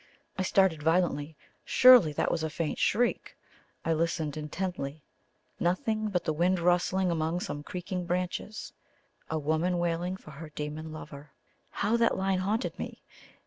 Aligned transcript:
I 0.35 0.41
started 0.41 0.81
violently. 0.81 1.37
Surely 1.63 2.11
that 2.13 2.31
was 2.31 2.41
a 2.41 2.49
faint 2.49 2.79
shriek? 2.79 3.37
I 3.85 3.93
listened 3.93 4.35
intently. 4.35 5.03
Nothing 5.59 6.07
but 6.09 6.23
the 6.23 6.33
wind 6.33 6.57
rustling 6.57 7.11
among 7.11 7.39
some 7.41 7.61
creaking 7.61 8.07
branches. 8.07 8.73
"A 9.29 9.37
woman 9.37 9.77
wailing 9.77 10.17
for 10.17 10.31
her 10.31 10.49
demon 10.49 10.91
lover." 10.91 11.33
How 11.69 11.97
that 11.97 12.17
line 12.17 12.39
haunted 12.39 12.79
me! 12.79 13.03